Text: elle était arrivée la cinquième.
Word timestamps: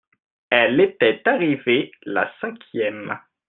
elle 0.49 0.81
était 0.81 1.21
arrivée 1.27 1.91
la 2.01 2.33
cinquième. 2.41 3.19